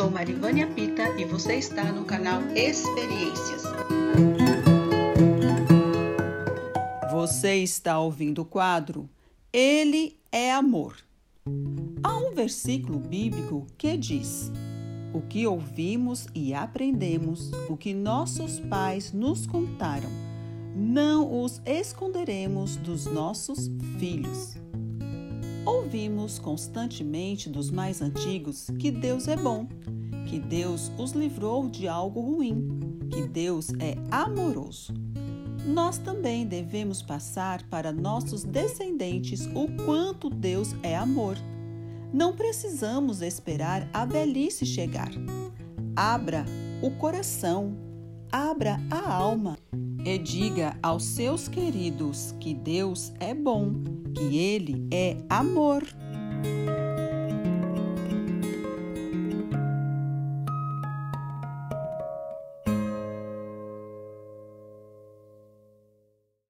sou 0.00 0.10
Marivânia 0.10 0.66
Pita 0.66 1.10
e 1.18 1.26
você 1.26 1.56
está 1.56 1.92
no 1.92 2.06
canal 2.06 2.40
Experiências. 2.56 3.64
Você 7.10 7.56
está 7.56 8.00
ouvindo 8.00 8.40
o 8.40 8.44
quadro 8.46 9.10
Ele 9.52 10.18
é 10.32 10.52
Amor. 10.52 10.96
Há 12.02 12.16
um 12.16 12.32
versículo 12.34 12.98
bíblico 12.98 13.66
que 13.76 13.94
diz: 13.98 14.50
O 15.12 15.20
que 15.20 15.46
ouvimos 15.46 16.26
e 16.34 16.54
aprendemos, 16.54 17.50
o 17.68 17.76
que 17.76 17.92
nossos 17.92 18.58
pais 18.58 19.12
nos 19.12 19.46
contaram, 19.46 20.08
não 20.74 21.42
os 21.42 21.60
esconderemos 21.66 22.76
dos 22.76 23.04
nossos 23.04 23.70
filhos. 23.98 24.56
Ouvimos 25.70 26.36
constantemente 26.36 27.48
dos 27.48 27.70
mais 27.70 28.02
antigos 28.02 28.66
que 28.76 28.90
Deus 28.90 29.28
é 29.28 29.36
bom, 29.36 29.68
que 30.28 30.40
Deus 30.40 30.90
os 30.98 31.12
livrou 31.12 31.68
de 31.68 31.86
algo 31.86 32.20
ruim, 32.20 32.98
que 33.08 33.22
Deus 33.22 33.68
é 33.78 33.94
amoroso. 34.10 34.92
Nós 35.64 35.96
também 35.96 36.44
devemos 36.44 37.02
passar 37.02 37.62
para 37.68 37.92
nossos 37.92 38.42
descendentes 38.42 39.46
o 39.54 39.68
quanto 39.84 40.28
Deus 40.28 40.74
é 40.82 40.96
amor. 40.96 41.36
Não 42.12 42.34
precisamos 42.34 43.22
esperar 43.22 43.88
a 43.92 44.04
velhice 44.04 44.66
chegar. 44.66 45.12
Abra 45.94 46.44
o 46.82 46.90
coração, 46.90 47.76
abra 48.32 48.80
a 48.90 49.14
alma 49.14 49.56
e 50.04 50.18
diga 50.18 50.76
aos 50.82 51.04
seus 51.04 51.46
queridos 51.46 52.34
que 52.40 52.54
Deus 52.54 53.12
é 53.20 53.32
bom, 53.32 53.99
que 54.20 54.38
Ele 54.38 54.86
é 54.90 55.16
amor. 55.30 55.82